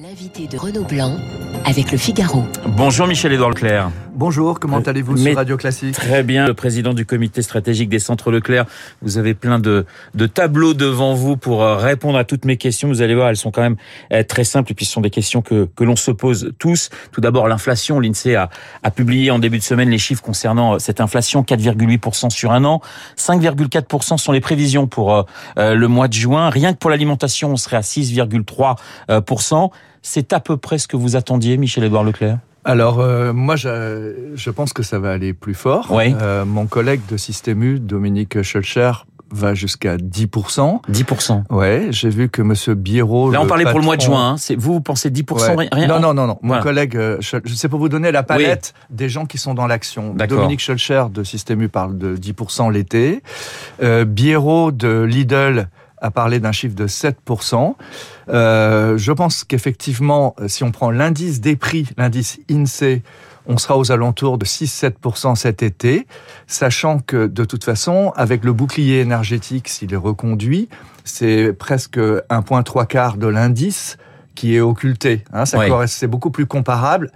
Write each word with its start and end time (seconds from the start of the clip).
L'invité 0.00 0.46
de 0.46 0.56
Renaud 0.56 0.84
Blanc 0.84 1.16
avec 1.64 1.90
le 1.90 1.98
Figaro. 1.98 2.44
Bonjour 2.66 3.08
Michel-Édouard 3.08 3.50
Leclerc. 3.50 3.90
Bonjour, 4.18 4.58
comment 4.58 4.80
allez-vous 4.80 5.16
sur 5.16 5.36
Radio 5.36 5.56
Classique 5.56 5.94
Très 5.94 6.24
bien, 6.24 6.48
le 6.48 6.54
président 6.54 6.92
du 6.92 7.06
comité 7.06 7.40
stratégique 7.40 7.88
des 7.88 8.00
centres 8.00 8.32
Leclerc. 8.32 8.66
Vous 9.00 9.16
avez 9.16 9.32
plein 9.32 9.60
de, 9.60 9.86
de 10.16 10.26
tableaux 10.26 10.74
devant 10.74 11.14
vous 11.14 11.36
pour 11.36 11.62
euh, 11.62 11.76
répondre 11.76 12.18
à 12.18 12.24
toutes 12.24 12.44
mes 12.44 12.56
questions. 12.56 12.88
Vous 12.88 13.00
allez 13.00 13.14
voir, 13.14 13.28
elles 13.28 13.36
sont 13.36 13.52
quand 13.52 13.62
même 13.62 13.76
euh, 14.12 14.24
très 14.24 14.42
simples 14.42 14.72
et 14.72 14.74
puis 14.74 14.86
ce 14.86 14.90
sont 14.90 15.02
des 15.02 15.10
questions 15.10 15.40
que, 15.40 15.68
que 15.76 15.84
l'on 15.84 15.94
se 15.94 16.10
pose 16.10 16.52
tous. 16.58 16.90
Tout 17.12 17.20
d'abord, 17.20 17.46
l'inflation. 17.46 18.00
L'INSEE 18.00 18.34
a, 18.34 18.50
a 18.82 18.90
publié 18.90 19.30
en 19.30 19.38
début 19.38 19.58
de 19.58 19.62
semaine 19.62 19.88
les 19.88 19.98
chiffres 19.98 20.24
concernant 20.24 20.74
euh, 20.74 20.78
cette 20.80 21.00
inflation, 21.00 21.42
4,8% 21.42 22.30
sur 22.30 22.50
un 22.50 22.64
an. 22.64 22.80
5,4% 23.16 24.18
sont 24.18 24.32
les 24.32 24.40
prévisions 24.40 24.88
pour 24.88 25.26
le 25.56 25.86
mois 25.86 26.08
de 26.08 26.14
juin. 26.14 26.50
Rien 26.50 26.72
que 26.72 26.78
pour 26.78 26.90
l'alimentation, 26.90 27.52
on 27.52 27.56
serait 27.56 27.76
à 27.76 27.82
6,3%. 27.82 29.70
C'est 30.02 30.32
à 30.32 30.40
peu 30.40 30.56
près 30.56 30.78
ce 30.78 30.88
que 30.88 30.96
vous 30.96 31.14
attendiez, 31.14 31.56
Michel-Édouard 31.56 32.02
Leclerc? 32.02 32.38
Alors, 32.68 33.00
euh, 33.00 33.32
moi, 33.32 33.56
je, 33.56 34.32
je, 34.34 34.50
pense 34.50 34.74
que 34.74 34.82
ça 34.82 34.98
va 34.98 35.10
aller 35.10 35.32
plus 35.32 35.54
fort. 35.54 35.86
Oui. 35.90 36.14
Euh, 36.20 36.44
mon 36.44 36.66
collègue 36.66 37.00
de 37.08 37.16
Système 37.16 37.62
U, 37.62 37.80
Dominique 37.80 38.42
Schulcher, 38.42 38.92
va 39.30 39.54
jusqu'à 39.54 39.96
10%. 39.96 40.80
10%. 40.90 41.42
Ouais, 41.50 41.86
j'ai 41.90 42.08
vu 42.08 42.28
que 42.28 42.42
Monsieur 42.42 42.74
Biérot. 42.74 43.30
Là, 43.30 43.40
on 43.40 43.46
parlait 43.46 43.64
patron... 43.64 43.72
pour 43.72 43.80
le 43.80 43.84
mois 43.86 43.96
de 43.96 44.02
juin. 44.02 44.30
Hein. 44.30 44.36
C'est 44.36 44.54
vous, 44.54 44.74
vous 44.74 44.80
pensez 44.80 45.10
10% 45.10 45.56
ouais. 45.56 45.68
rien 45.72 45.86
Non, 45.86 46.00
non, 46.00 46.14
non, 46.14 46.26
non. 46.26 46.38
Voilà. 46.42 46.58
Mon 46.58 46.62
collègue, 46.62 46.96
euh, 46.96 47.16
je 47.20 47.54
sais 47.54 47.68
pour 47.68 47.78
vous 47.78 47.88
donner 47.88 48.12
la 48.12 48.22
palette 48.22 48.74
oui. 48.90 48.96
des 48.96 49.08
gens 49.08 49.26
qui 49.26 49.38
sont 49.38 49.54
dans 49.54 49.66
l'action. 49.66 50.14
Dominique 50.14 50.60
Schulcher 50.60 51.04
de 51.10 51.22
Système 51.24 51.62
U 51.62 51.68
parle 51.68 51.96
de 51.96 52.16
10% 52.16 52.72
l'été. 52.72 53.22
Euh, 53.82 54.04
Biérot 54.04 54.72
de 54.72 55.02
Lidl 55.02 55.68
a 56.00 56.10
parlé 56.10 56.40
d'un 56.40 56.52
chiffre 56.52 56.74
de 56.74 56.86
7%. 56.86 57.74
Euh, 58.28 58.98
je 58.98 59.12
pense 59.12 59.44
qu'effectivement, 59.44 60.34
si 60.46 60.64
on 60.64 60.70
prend 60.70 60.90
l'indice 60.90 61.40
des 61.40 61.56
prix, 61.56 61.88
l'indice 61.96 62.38
INSEE, 62.50 63.02
on 63.46 63.56
sera 63.56 63.78
aux 63.78 63.90
alentours 63.90 64.36
de 64.36 64.44
6-7% 64.44 65.34
cet 65.34 65.62
été, 65.62 66.06
sachant 66.46 66.98
que 66.98 67.26
de 67.26 67.44
toute 67.44 67.64
façon, 67.64 68.12
avec 68.14 68.44
le 68.44 68.52
bouclier 68.52 69.00
énergétique, 69.00 69.68
s'il 69.68 69.92
est 69.94 69.96
reconduit, 69.96 70.68
c'est 71.04 71.54
presque 71.54 71.98
un 72.28 72.42
point 72.42 72.62
trois 72.62 72.84
quarts 72.84 73.16
de 73.16 73.26
l'indice 73.26 73.96
qui 74.34 74.54
est 74.54 74.60
occulté. 74.60 75.24
Hein, 75.32 75.46
ça 75.46 75.58
oui. 75.58 75.70
C'est 75.88 76.06
beaucoup 76.06 76.30
plus 76.30 76.46
comparable 76.46 77.10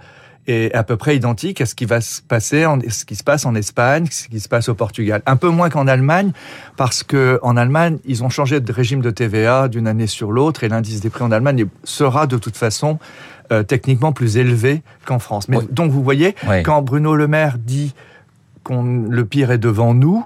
est 0.47 0.73
à 0.73 0.83
peu 0.83 0.97
près 0.97 1.15
identique 1.15 1.61
à 1.61 1.65
ce 1.65 1.75
qui 1.75 1.85
va 1.85 2.01
se 2.01 2.21
passer, 2.21 2.65
en, 2.65 2.79
ce 2.87 3.05
qui 3.05 3.15
se 3.15 3.23
passe 3.23 3.45
en 3.45 3.55
Espagne, 3.55 4.07
ce 4.09 4.27
qui 4.27 4.39
se 4.39 4.49
passe 4.49 4.69
au 4.69 4.75
Portugal. 4.75 5.21
Un 5.25 5.35
peu 5.35 5.49
moins 5.49 5.69
qu'en 5.69 5.87
Allemagne, 5.87 6.31
parce 6.77 7.03
que 7.03 7.39
en 7.43 7.55
Allemagne, 7.57 7.97
ils 8.05 8.23
ont 8.23 8.29
changé 8.29 8.59
de 8.59 8.71
régime 8.71 9.01
de 9.01 9.11
TVA 9.11 9.67
d'une 9.67 9.87
année 9.87 10.07
sur 10.07 10.31
l'autre, 10.31 10.63
et 10.63 10.69
l'indice 10.69 11.01
des 11.01 11.09
prix 11.09 11.23
en 11.23 11.31
Allemagne 11.31 11.65
sera 11.83 12.27
de 12.27 12.37
toute 12.37 12.57
façon 12.57 12.99
euh, 13.51 13.63
techniquement 13.63 14.11
plus 14.11 14.37
élevé 14.37 14.81
qu'en 15.05 15.19
France. 15.19 15.49
Mais 15.49 15.57
oui. 15.57 15.67
donc 15.71 15.91
vous 15.91 16.03
voyez, 16.03 16.35
oui. 16.47 16.63
quand 16.63 16.81
Bruno 16.81 17.15
Le 17.15 17.27
Maire 17.27 17.57
dit 17.57 17.93
qu'on 18.63 18.83
le 18.83 19.25
pire 19.25 19.51
est 19.51 19.57
devant 19.57 19.93
nous, 19.93 20.25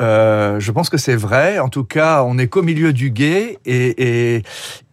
euh, 0.00 0.60
je 0.60 0.72
pense 0.72 0.90
que 0.90 0.96
c'est 0.96 1.16
vrai. 1.16 1.58
En 1.58 1.68
tout 1.68 1.84
cas, 1.84 2.22
on 2.24 2.38
est 2.38 2.46
qu'au 2.46 2.62
milieu 2.62 2.92
du 2.92 3.10
guet 3.10 3.58
et, 3.66 4.36
et, 4.36 4.42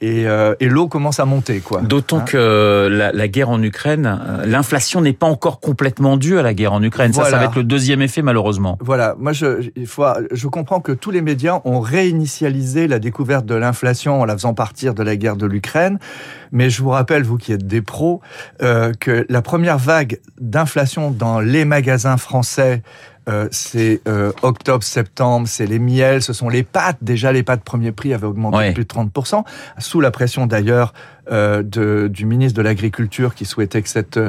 et, 0.02 0.28
euh, 0.28 0.56
et 0.60 0.68
l'eau 0.68 0.88
commence 0.88 1.20
à 1.20 1.26
monter. 1.26 1.60
quoi. 1.60 1.82
D'autant 1.82 2.20
hein 2.20 2.26
que 2.26 2.88
la, 2.92 3.12
la, 3.12 3.28
guerre 3.28 3.50
en 3.50 3.62
Ukraine, 3.62 4.20
l'inflation 4.46 5.02
n'est 5.02 5.14
pas 5.14 5.28
encore 5.28 5.60
complètement 5.60 6.18
due 6.18 6.40
à 6.40 6.42
la 6.42 6.54
guerre 6.54 6.74
en 6.74 6.82
Ukraine. 6.82 7.12
Voilà. 7.12 7.30
Ça, 7.30 7.36
ça 7.36 7.40
va 7.40 7.46
être 7.46 7.56
le 7.56 7.64
deuxième 7.64 8.02
effet, 8.02 8.22
malheureusement. 8.22 8.78
Voilà. 8.82 9.16
Moi, 9.20 9.34
je, 9.34 9.70
il 9.76 9.88
faut, 9.88 10.06
je 10.32 10.48
comprends 10.48 10.80
que 10.80 10.92
tous 10.92 11.12
les 11.12 11.22
médias 11.22 11.62
ont 11.66 11.80
réinitialisé 11.80 12.88
la 12.88 13.00
découverte 13.00 13.46
de 13.46 13.56
l'inflation 13.56 14.22
en 14.22 14.26
la 14.26 14.34
faisant 14.34 14.54
partir 14.54 14.94
de 14.94 15.04
la 15.04 15.16
guerre 15.16 15.38
de 15.38 15.46
l'Ukraine. 15.46 16.00
Mais 16.52 16.70
je 16.70 16.82
vous 16.82 16.90
rappelle, 16.90 17.24
vous 17.24 17.38
qui 17.38 17.52
êtes 17.52 17.68
des 17.68 17.82
pros, 17.82 18.22
euh, 18.62 18.94
que 19.00 19.26
la 19.30 19.42
première 19.42 19.78
vague 19.78 20.20
d'inflation 20.40 21.12
dans 21.12 21.40
les 21.40 21.66
magasins 21.66 22.18
français 22.18 22.82
euh, 23.28 23.48
c'est 23.52 24.02
euh, 24.08 24.32
octobre, 24.42 24.84
septembre, 24.84 25.48
c'est 25.48 25.66
les 25.66 25.80
miels, 25.80 26.22
ce 26.22 26.34
sont 26.34 26.50
les 26.50 26.64
pâtes. 26.64 26.98
Déjà, 27.02 27.32
les 27.32 27.44
pâtes 27.44 27.64
premier 27.64 27.92
prix 27.92 28.14
avaient 28.14 28.28
augmenté 28.28 28.58
ouais. 28.58 28.70
de 28.70 28.74
plus 28.74 28.84
de 28.84 28.90
30%, 28.90 29.44
sous 29.80 30.02
la 30.02 30.12
pression 30.12 30.46
d'ailleurs 30.46 30.94
euh, 31.32 31.64
de, 31.64 32.08
du 32.08 32.26
ministre 32.28 32.56
de 32.56 32.62
l'Agriculture 32.62 33.34
qui 33.34 33.46
souhaitait 33.46 33.82
que 33.82 33.90
cette, 33.90 34.20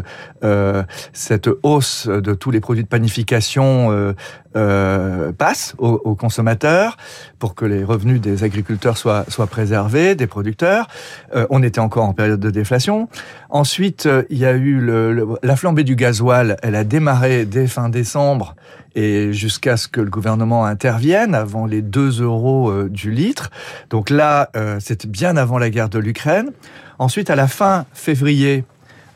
euh, 0.42 0.82
cette 1.12 1.50
hausse 1.62 2.06
de 2.06 2.32
tous 2.32 2.50
les 2.50 2.60
produits 2.60 2.84
de 2.84 2.88
panification 2.88 4.14
euh, 4.56 5.32
passe 5.32 5.74
aux, 5.76 6.00
aux, 6.04 6.14
consommateurs 6.14 6.96
pour 7.38 7.54
que 7.54 7.66
les 7.66 7.84
revenus 7.84 8.22
des 8.22 8.42
agriculteurs 8.42 8.96
soient, 8.96 9.26
soient 9.28 9.48
préservés, 9.48 10.14
des 10.14 10.26
producteurs. 10.26 10.88
Euh, 11.34 11.46
on 11.50 11.62
était 11.62 11.80
encore 11.80 12.06
en 12.06 12.14
période 12.14 12.40
de 12.40 12.48
déflation. 12.48 13.10
Ensuite, 13.50 14.08
il 14.30 14.38
y 14.38 14.46
a 14.46 14.52
eu 14.52 14.80
le, 14.80 15.12
le, 15.12 15.26
la 15.42 15.56
flambée 15.56 15.84
du 15.84 15.94
gasoil. 15.94 16.56
Elle 16.62 16.74
a 16.74 16.84
démarré 16.84 17.44
dès 17.44 17.66
fin 17.66 17.90
décembre 17.90 18.56
et 18.96 19.32
jusqu'à 19.32 19.76
ce 19.76 19.86
que 19.86 20.00
le 20.00 20.10
gouvernement 20.10 20.64
intervienne 20.64 21.34
avant 21.34 21.66
les 21.66 21.82
2 21.82 22.22
euros 22.22 22.70
euh, 22.70 22.88
du 22.88 23.12
litre. 23.12 23.50
Donc 23.90 24.10
là, 24.10 24.50
euh, 24.56 24.78
c'était 24.80 25.06
bien 25.06 25.36
avant 25.36 25.58
la 25.58 25.70
guerre 25.70 25.90
de 25.90 25.98
l'Ukraine. 25.98 26.50
Ensuite, 26.98 27.28
à 27.28 27.36
la 27.36 27.46
fin 27.46 27.84
février, 27.92 28.64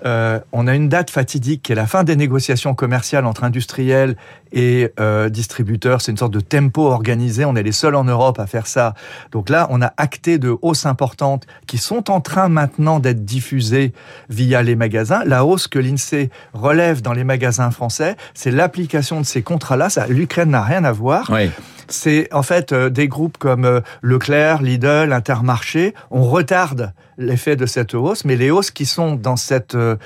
euh, 0.06 0.41
on 0.53 0.66
a 0.66 0.75
une 0.75 0.88
date 0.88 1.11
fatidique 1.11 1.62
qui 1.62 1.72
est 1.72 1.75
la 1.75 1.87
fin 1.87 2.05
des 2.05 2.16
négociations 2.16 2.75
commerciales 2.75 3.27
entre 3.27 3.44
industriels 3.44 4.16
et 4.53 4.93
euh, 4.99 5.28
distributeurs. 5.28 6.00
C'est 6.00 6.12
une 6.12 6.19
sorte 6.19 6.33
de 6.33 6.41
tempo 6.41 6.87
organisé. 6.87 7.44
On 7.44 7.55
est 7.56 7.62
les 7.62 7.72
seuls 7.72 7.94
en 7.94 8.05
Europe 8.05 8.38
à 8.38 8.47
faire 8.47 8.66
ça. 8.66 8.94
Donc 9.33 9.49
là, 9.49 9.66
on 9.71 9.83
a 9.83 9.93
acté 9.97 10.38
de 10.38 10.56
hausses 10.62 10.87
importantes 10.87 11.47
qui 11.66 11.78
sont 11.78 12.11
en 12.11 12.21
train 12.21 12.49
maintenant 12.49 13.00
d'être 13.00 13.25
diffusées 13.25 13.93
via 14.28 14.62
les 14.62 14.77
magasins. 14.77 15.22
La 15.25 15.44
hausse 15.44 15.69
que 15.69 15.78
l'INSEE 15.78 16.31
relève 16.53 17.03
dans 17.03 17.12
les 17.12 17.25
magasins 17.25 17.71
français, 17.71 18.17
c'est 18.34 18.50
l'application 18.50 19.21
de 19.21 19.27
ces 19.27 19.43
contrats-là. 19.43 19.88
L'Ukraine 20.09 20.50
n'a 20.50 20.62
rien 20.62 20.84
à 20.84 20.93
voir. 20.93 21.31
Oui 21.32 21.50
c'est 21.92 22.32
en 22.32 22.42
fait 22.42 22.72
euh, 22.72 22.90
des 22.90 23.08
groupes 23.08 23.38
comme 23.38 23.64
euh, 23.64 23.80
Leclerc, 24.02 24.62
Lidl, 24.62 25.12
Intermarché, 25.12 25.94
on 26.10 26.22
retarde 26.22 26.92
l'effet 27.18 27.56
de 27.56 27.66
cette 27.66 27.94
hausse, 27.94 28.24
mais 28.24 28.36
les 28.36 28.50
hausses 28.50 28.70
qui 28.70 28.86
sont 28.86 29.16
dans 29.16 29.36
euh, 29.74 29.96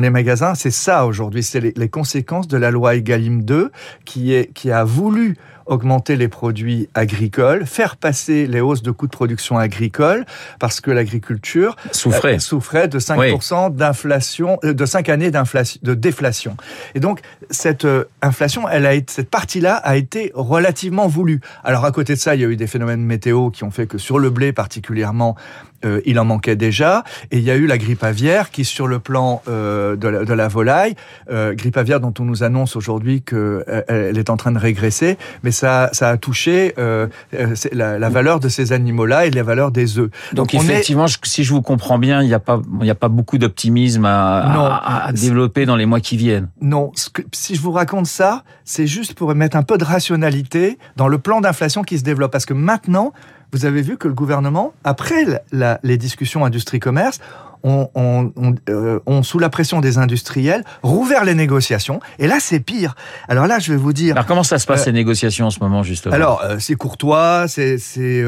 les 0.00 0.10
magasins, 0.10 0.54
c'est 0.54 0.70
ça 0.70 1.06
aujourd'hui, 1.06 1.42
c'est 1.42 1.60
les, 1.60 1.72
les, 1.76 1.88
conséquences 1.88 2.48
de 2.48 2.56
la 2.56 2.70
loi 2.70 2.94
Egalim 2.94 3.42
2 3.42 3.70
qui 4.04 4.34
est 4.34 4.52
qui 4.52 4.70
a 4.70 4.84
voulu 4.84 5.36
augmenter 5.66 6.16
les 6.16 6.28
produits 6.28 6.88
agricoles, 6.94 7.66
faire 7.66 7.96
passer 7.96 8.46
les 8.46 8.60
hausses 8.60 8.82
de 8.82 8.90
coûts 8.90 9.06
de 9.06 9.12
production 9.12 9.58
agricole, 9.58 10.24
parce 10.58 10.80
que 10.80 10.90
l'agriculture 10.90 11.76
souffrait. 11.92 12.36
Euh, 12.36 12.38
souffrait 12.38 12.88
de 12.88 12.98
5% 12.98 13.68
oui. 13.68 13.76
d'inflation, 13.76 14.58
euh, 14.64 14.74
de 14.74 14.86
5 14.86 15.08
années 15.08 15.30
d'inflation, 15.30 15.80
de 15.82 15.94
déflation. 15.94 16.56
Et 16.94 17.00
donc, 17.00 17.20
cette 17.50 17.84
euh, 17.84 18.04
inflation, 18.22 18.68
elle 18.68 18.86
a 18.86 18.94
été, 18.94 19.12
cette 19.12 19.30
partie-là 19.30 19.74
a 19.76 19.96
été 19.96 20.32
relativement 20.34 21.08
voulue. 21.08 21.40
Alors, 21.62 21.84
à 21.84 21.92
côté 21.92 22.14
de 22.14 22.18
ça, 22.18 22.34
il 22.34 22.40
y 22.40 22.44
a 22.44 22.48
eu 22.48 22.56
des 22.56 22.66
phénomènes 22.66 23.02
météo 23.02 23.50
qui 23.50 23.64
ont 23.64 23.70
fait 23.70 23.86
que 23.86 23.98
sur 23.98 24.18
le 24.18 24.30
blé 24.30 24.52
particulièrement, 24.52 25.36
euh, 25.84 26.00
il 26.04 26.18
en 26.18 26.24
manquait 26.24 26.56
déjà. 26.56 27.04
Et 27.30 27.38
il 27.38 27.44
y 27.44 27.50
a 27.50 27.56
eu 27.56 27.66
la 27.66 27.78
grippe 27.78 28.04
aviaire 28.04 28.50
qui, 28.50 28.64
sur 28.64 28.86
le 28.86 28.98
plan 28.98 29.42
euh, 29.48 29.96
de, 29.96 30.08
la, 30.08 30.24
de, 30.24 30.32
la, 30.32 30.48
volaille, 30.48 30.94
euh, 31.30 31.54
grippe 31.54 31.76
aviaire 31.76 32.00
dont 32.00 32.14
on 32.18 32.24
nous 32.24 32.42
annonce 32.42 32.76
aujourd'hui 32.76 33.22
qu'elle 33.22 33.84
elle 33.88 34.18
est 34.18 34.30
en 34.30 34.36
train 34.36 34.52
de 34.52 34.58
régresser, 34.58 35.18
mais 35.42 35.50
ça, 35.50 35.90
ça 35.92 36.10
a 36.10 36.16
touché 36.16 36.74
la, 36.76 37.98
la, 37.98 38.08
valeur 38.08 38.40
de 38.40 38.48
ces 38.48 38.72
animaux-là 38.72 39.26
et 39.26 39.30
la 39.30 39.42
valeur 39.42 39.70
des 39.70 39.98
œufs. 39.98 40.10
Donc, 40.32 40.52
Donc 40.52 40.54
effectivement, 40.54 41.06
est... 41.06 41.26
si 41.26 41.44
je 41.44 41.52
vous 41.52 41.62
comprends 41.62 41.98
bien, 41.98 42.22
il 42.22 42.28
n'y 42.28 42.34
a 42.34 42.40
pas, 42.40 42.60
il 42.80 42.84
n'y 42.84 42.90
a 42.90 42.94
pas 42.94 43.08
beaucoup 43.08 43.38
d'optimisme 43.38 44.04
à, 44.04 44.52
non, 44.54 44.64
à, 44.64 45.06
à, 45.06 45.12
développer 45.12 45.66
dans 45.66 45.76
les 45.76 45.86
mois 45.86 46.00
qui 46.00 46.16
viennent. 46.16 46.48
Non, 46.60 46.92
que, 47.12 47.22
si 47.32 47.54
je 47.54 47.60
vous 47.60 47.72
raconte 47.72 48.06
ça, 48.06 48.44
c'est 48.64 48.86
juste 48.86 49.14
pour 49.14 49.34
mettre 49.34 49.56
un 49.56 49.62
peu 49.62 49.78
de 49.78 49.84
rationalité 49.84 50.78
dans 50.96 51.08
le 51.08 51.18
plan 51.18 51.40
d'inflation 51.40 51.82
qui 51.82 51.98
se 51.98 52.04
développe, 52.04 52.32
parce 52.32 52.46
que 52.46 52.54
maintenant, 52.54 53.12
vous 53.52 53.66
avez 53.66 53.82
vu 53.82 53.96
que 53.96 54.08
le 54.08 54.14
gouvernement, 54.14 54.72
après 54.84 55.24
la, 55.52 55.80
les 55.82 55.96
discussions 55.96 56.44
industrie-commerce, 56.44 57.20
on, 57.64 57.88
on, 57.94 58.30
on, 58.36 58.54
euh, 58.68 59.00
on, 59.06 59.22
sous 59.22 59.38
la 59.38 59.48
pression 59.48 59.80
des 59.80 59.96
industriels, 59.98 60.64
rouvert 60.82 61.24
les 61.24 61.34
négociations. 61.34 61.98
Et 62.18 62.26
là, 62.26 62.36
c'est 62.38 62.60
pire. 62.60 62.94
Alors 63.26 63.46
là, 63.46 63.58
je 63.58 63.72
vais 63.72 63.78
vous 63.78 63.94
dire. 63.94 64.14
Alors 64.14 64.26
comment 64.26 64.42
ça 64.42 64.58
se 64.58 64.66
passe 64.66 64.82
euh, 64.82 64.84
ces 64.84 64.92
négociations 64.92 65.46
en 65.46 65.50
ce 65.50 65.60
moment, 65.60 65.82
justement? 65.82 66.14
Alors 66.14 66.42
euh, 66.44 66.58
c'est 66.60 66.74
courtois, 66.74 67.46
c'est, 67.48 67.78
c'est, 67.78 68.22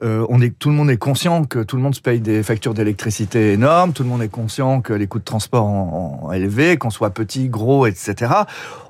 on 0.00 0.40
est, 0.40 0.56
tout 0.56 0.70
le 0.70 0.76
monde 0.76 0.90
est 0.90 0.96
conscient 0.96 1.44
que 1.44 1.58
tout 1.58 1.76
le 1.76 1.82
monde 1.82 1.94
se 1.94 2.00
paye 2.00 2.20
des 2.20 2.42
factures 2.42 2.72
d'électricité 2.72 3.52
énormes. 3.52 3.92
Tout 3.92 4.04
le 4.04 4.08
monde 4.08 4.22
est 4.22 4.28
conscient 4.28 4.80
que 4.80 4.92
les 4.92 5.08
coûts 5.08 5.18
de 5.18 5.24
transport 5.24 5.66
ont, 5.66 6.28
ont 6.28 6.32
élevés, 6.32 6.76
qu'on 6.76 6.90
soit 6.90 7.10
petit, 7.10 7.48
gros, 7.48 7.86
etc. 7.86 8.32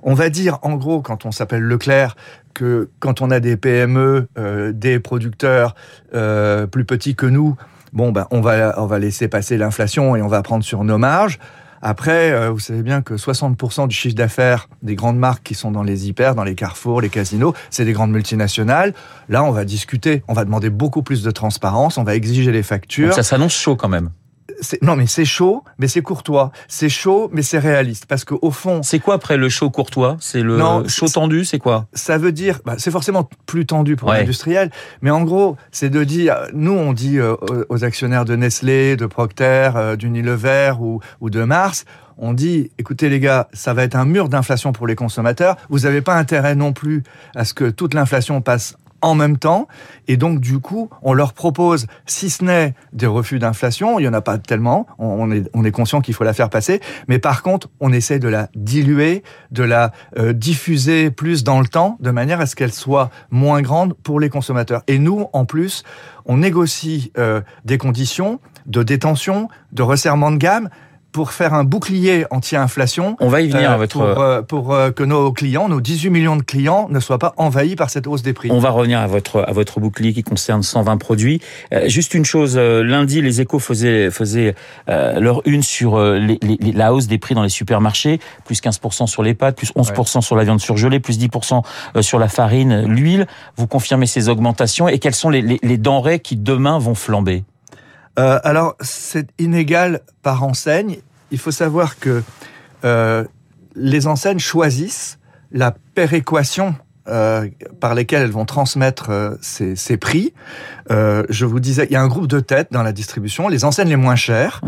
On 0.02 0.12
va 0.12 0.28
dire, 0.28 0.58
en 0.62 0.75
gros, 0.75 1.00
quand 1.00 1.25
on 1.25 1.32
s'appelle 1.32 1.62
Leclerc, 1.62 2.14
que 2.58 2.90
quand 2.99 3.22
on 3.22 3.31
a 3.31 3.38
des 3.38 3.56
PME, 3.56 4.26
euh, 4.37 4.72
des 4.72 4.99
producteurs 4.99 5.76
euh, 6.12 6.66
plus 6.66 6.84
petits 6.84 7.14
que 7.14 7.26
nous, 7.26 7.56
bon, 7.93 8.10
ben, 8.10 8.26
on 8.32 8.40
va, 8.40 8.75
on 8.81 8.87
va 8.87 8.99
laisser 8.99 9.28
passer 9.28 9.56
l'inflation 9.56 10.16
et 10.16 10.22
on 10.22 10.26
va 10.26 10.43
prendre 10.43 10.64
sur 10.64 10.82
nos 10.82 10.99
marges. 10.99 11.38
Après, 11.82 12.32
euh, 12.32 12.50
vous 12.50 12.58
savez 12.58 12.82
bien 12.82 13.00
que 13.00 13.14
60% 13.14 13.87
du 13.87 13.94
chiffre 13.94 14.16
d'affaires 14.16 14.69
des 14.82 14.96
grandes 14.96 15.19
marques 15.19 15.44
qui 15.44 15.55
sont 15.55 15.70
dans 15.70 15.84
les 15.84 16.08
hyper, 16.08 16.34
dans 16.34 16.43
les 16.43 16.56
carrefours, 16.56 17.00
les 17.00 17.10
casinos, 17.10 17.55
c'est 17.70 17.84
des 17.84 17.93
grandes 17.93 18.10
multinationales. 18.10 18.93
Là, 19.28 19.44
on 19.44 19.52
va 19.52 19.64
discuter, 19.64 20.25
on 20.26 20.32
va 20.32 20.44
demander 20.44 20.69
beaucoup 20.69 21.02
plus 21.02 21.22
de 21.22 21.31
transparence, 21.31 21.96
on 21.96 22.02
va 22.02 22.16
exiger 22.16 22.50
les 22.50 22.64
factures. 22.64 23.14
Ça 23.14 23.22
s'annonce 23.22 23.54
chaud 23.54 23.76
quand 23.76 23.88
même. 23.88 24.11
Non, 24.82 24.96
mais 24.96 25.06
c'est 25.06 25.24
chaud, 25.24 25.62
mais 25.78 25.88
c'est 25.88 26.02
courtois. 26.02 26.52
C'est 26.68 26.88
chaud, 26.88 27.28
mais 27.32 27.42
c'est 27.42 27.58
réaliste. 27.58 28.06
Parce 28.06 28.24
que 28.24 28.34
au 28.40 28.50
fond, 28.50 28.82
c'est 28.82 28.98
quoi 28.98 29.14
après 29.14 29.36
le 29.36 29.48
chaud 29.48 29.70
courtois? 29.70 30.16
C'est 30.20 30.42
le 30.42 30.58
chaud 30.88 31.08
tendu, 31.08 31.44
c'est 31.44 31.58
quoi? 31.58 31.86
Ça 31.92 32.18
veut 32.18 32.32
dire, 32.32 32.60
bah, 32.64 32.74
c'est 32.78 32.90
forcément 32.90 33.28
plus 33.46 33.66
tendu 33.66 33.96
pour 33.96 34.12
l'industriel, 34.12 34.70
mais 35.02 35.10
en 35.10 35.22
gros, 35.22 35.56
c'est 35.70 35.90
de 35.90 36.04
dire, 36.04 36.36
nous 36.52 36.72
on 36.72 36.92
dit 36.92 37.18
euh, 37.18 37.36
aux 37.68 37.84
actionnaires 37.84 38.24
de 38.24 38.36
Nestlé, 38.36 38.96
de 38.96 39.06
Procter, 39.06 39.70
euh, 39.76 39.96
d'Unilever 39.96 40.72
ou, 40.80 41.00
ou 41.20 41.30
de 41.30 41.42
Mars, 41.44 41.84
on 42.18 42.32
dit, 42.32 42.70
écoutez 42.78 43.08
les 43.08 43.20
gars, 43.20 43.48
ça 43.52 43.74
va 43.74 43.84
être 43.84 43.94
un 43.94 44.04
mur 44.04 44.28
d'inflation 44.28 44.72
pour 44.72 44.86
les 44.86 44.96
consommateurs. 44.96 45.56
Vous 45.68 45.80
n'avez 45.80 46.00
pas 46.00 46.16
intérêt 46.16 46.56
non 46.56 46.72
plus 46.72 47.04
à 47.36 47.44
ce 47.44 47.54
que 47.54 47.70
toute 47.70 47.94
l'inflation 47.94 48.40
passe 48.40 48.76
en 49.00 49.14
même 49.14 49.38
temps. 49.38 49.68
Et 50.06 50.16
donc, 50.16 50.40
du 50.40 50.58
coup, 50.58 50.90
on 51.02 51.12
leur 51.12 51.32
propose, 51.32 51.86
si 52.06 52.30
ce 52.30 52.44
n'est 52.44 52.74
des 52.92 53.06
refus 53.06 53.38
d'inflation, 53.38 53.98
il 53.98 54.04
y 54.04 54.08
en 54.08 54.12
a 54.12 54.20
pas 54.20 54.38
tellement, 54.38 54.86
on 54.98 55.30
est, 55.30 55.48
on 55.54 55.64
est 55.64 55.70
conscient 55.70 56.00
qu'il 56.00 56.14
faut 56.14 56.24
la 56.24 56.34
faire 56.34 56.50
passer, 56.50 56.80
mais 57.08 57.18
par 57.18 57.42
contre, 57.42 57.68
on 57.80 57.92
essaie 57.92 58.18
de 58.18 58.28
la 58.28 58.48
diluer, 58.54 59.22
de 59.50 59.62
la 59.62 59.92
euh, 60.18 60.32
diffuser 60.32 61.10
plus 61.10 61.44
dans 61.44 61.60
le 61.60 61.66
temps, 61.66 61.96
de 62.00 62.10
manière 62.10 62.40
à 62.40 62.46
ce 62.46 62.56
qu'elle 62.56 62.72
soit 62.72 63.10
moins 63.30 63.62
grande 63.62 63.94
pour 63.94 64.20
les 64.20 64.30
consommateurs. 64.30 64.82
Et 64.86 64.98
nous, 64.98 65.26
en 65.32 65.44
plus, 65.44 65.84
on 66.26 66.38
négocie 66.38 67.12
euh, 67.18 67.40
des 67.64 67.78
conditions 67.78 68.40
de 68.66 68.82
détention, 68.82 69.48
de 69.72 69.82
resserrement 69.82 70.30
de 70.30 70.36
gamme, 70.36 70.68
pour 71.12 71.32
faire 71.32 71.55
un 71.55 71.64
bouclier 71.64 72.26
anti-inflation. 72.31 73.16
On 73.20 73.28
va 73.28 73.40
y 73.40 73.49
venir 73.49 73.72
euh, 73.72 73.76
votre... 73.76 73.99
pour, 73.99 74.20
euh, 74.20 74.43
pour 74.43 74.75
euh, 74.75 74.90
que 74.90 75.02
nos 75.02 75.32
clients, 75.32 75.69
nos 75.69 75.81
18 75.81 76.10
millions 76.10 76.37
de 76.37 76.43
clients, 76.43 76.88
ne 76.90 77.00
soient 77.00 77.19
pas 77.19 77.34
envahis 77.37 77.76
par 77.76 77.90
cette 77.90 78.06
hausse 78.06 78.22
des 78.22 78.32
prix. 78.32 78.50
On 78.50 78.58
va 78.58 78.70
revenir 78.70 79.00
à 79.00 79.06
votre 79.06 79.44
à 79.46 79.52
votre 79.52 79.81
bouclier 79.81 80.12
qui 80.12 80.22
concerne 80.22 80.62
120 80.62 80.96
produits. 80.99 81.40
juste 81.87 82.14
une 82.14 82.25
chose, 82.25 82.56
lundi, 82.56 83.22
les 83.22 83.40
Échos 83.40 83.58
faisaient 83.58 84.10
faisaient 84.10 84.55
leur 84.87 85.43
une 85.46 85.62
sur 85.62 85.99
les, 86.00 86.38
les, 86.43 86.72
la 86.72 86.93
hausse 86.93 87.06
des 87.06 87.19
prix 87.19 87.34
dans 87.34 87.43
les 87.43 87.49
supermarchés, 87.49 88.20
plus 88.44 88.61
15% 88.61 89.06
sur 89.06 89.22
les 89.22 89.34
pâtes, 89.34 89.56
plus 89.56 89.72
11% 89.75 90.20
sur 90.20 90.37
la 90.37 90.44
viande 90.44 90.61
surgelée, 90.61 91.00
plus 91.00 91.19
10% 91.19 91.62
sur 92.02 92.19
la 92.19 92.28
farine, 92.28 92.82
l'huile. 92.82 93.26
Vous 93.56 93.66
confirmez 93.66 94.06
ces 94.06 94.28
augmentations 94.28 94.88
et 94.88 94.99
quelles 94.99 95.14
sont 95.14 95.31
les, 95.31 95.43
les 95.43 95.78
denrées 95.78 96.20
qui 96.20 96.37
demain 96.37 96.78
vont 96.78 96.94
flamber? 96.94 97.44
Euh, 98.18 98.40
alors, 98.42 98.76
c'est 98.80 99.28
inégal 99.38 100.00
par 100.22 100.42
enseigne. 100.42 100.98
Il 101.30 101.38
faut 101.38 101.50
savoir 101.50 101.98
que 101.98 102.22
euh, 102.84 103.24
les 103.74 104.06
enseignes 104.06 104.40
choisissent 104.40 105.18
la 105.52 105.74
péréquation 105.94 106.74
euh, 107.08 107.48
par 107.80 107.94
lesquelles 107.94 108.22
elles 108.22 108.30
vont 108.30 108.44
transmettre 108.44 109.06
euh, 109.08 109.30
ces, 109.40 109.76
ces, 109.76 109.96
prix. 109.96 110.34
Euh, 110.90 111.22
je 111.30 111.46
vous 111.46 111.58
disais, 111.58 111.86
il 111.88 111.92
y 111.92 111.96
a 111.96 112.02
un 112.02 112.08
groupe 112.08 112.26
de 112.26 112.38
tête 112.38 112.68
dans 112.70 112.82
la 112.82 112.92
distribution. 112.92 113.48
Les 113.48 113.64
enseignes 113.64 113.88
les 113.88 113.96
moins 113.96 114.16
chères 114.16 114.60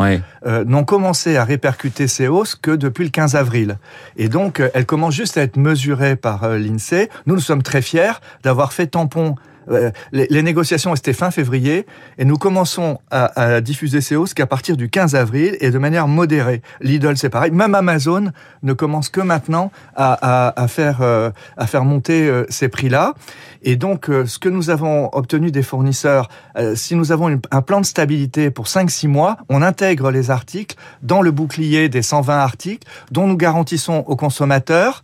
n'ont 0.65 0.85
commencé 0.85 1.37
à 1.37 1.45
répercuter 1.45 2.09
ces 2.09 2.29
hausses 2.29 2.55
que 2.55 2.71
depuis 2.71 3.05
le 3.05 3.11
15 3.11 3.37
avril. 3.37 3.79
Et 4.17 4.31
donc, 4.31 4.63
elles 4.73 4.87
commencent 4.87 5.15
juste 5.15 5.37
à 5.37 5.43
être 5.43 5.59
mesurées 5.59 6.17
par 6.17 6.49
l'INSEE. 6.49 7.11
Nous, 7.27 7.35
nous 7.35 7.41
sommes 7.41 7.63
très 7.63 7.83
fiers 7.83 8.13
d'avoir 8.43 8.73
fait 8.73 8.87
tampon 8.87 9.35
euh, 9.71 9.91
les, 10.13 10.43
négociations 10.43 10.95
étaient 10.95 11.13
fin 11.13 11.31
février 11.31 11.87
et 12.19 12.25
nous 12.25 12.37
commençons 12.37 12.99
à, 13.11 13.61
diffuser 13.61 14.01
ces 14.01 14.17
hausses 14.17 14.35
qu'à 14.35 14.47
partir 14.47 14.77
du 14.77 14.89
15 14.89 15.15
avril 15.15 15.57
et 15.61 15.71
de 15.71 15.79
manière 15.79 16.09
modérée. 16.09 16.63
Lidl, 16.81 17.17
c'est 17.17 17.31
pareil. 17.31 17.51
Même 17.51 17.75
Amazon 17.75 18.31
ne 18.63 18.73
commence 18.73 19.09
que 19.09 19.21
maintenant 19.21 19.71
à, 19.97 20.67
faire, 20.69 20.99
euh, 21.03 21.31
faire 21.67 21.85
monter 21.85 22.29
euh, 22.29 22.45
ces 22.49 22.69
prix-là. 22.69 23.15
Et 23.63 23.77
donc, 23.77 24.07
ce 24.07 24.39
que 24.39 24.49
nous 24.49 24.71
avons 24.71 25.11
obtenu 25.13 25.51
des 25.51 25.63
fournisseurs, 25.63 26.31
si 26.75 26.97
nous 26.97 27.13
avons 27.13 27.39
un 27.51 27.61
plan 27.63 27.83
de 27.83 27.87
stabilité 27.87 28.51
pour 28.51 28.65
5-6 28.65 29.07
mois, 29.07 29.37
on 29.51 29.61
intègre 29.61 30.11
les 30.11 30.31
articles 30.31 30.77
dans 31.03 31.21
le 31.21 31.31
bouclier 31.31 31.91
des 31.91 32.01
120 32.01 32.39
articles 32.39 32.89
dont 33.11 33.27
nous 33.27 33.37
garantissons 33.37 34.05
aux 34.07 34.17
consommateurs 34.17 35.03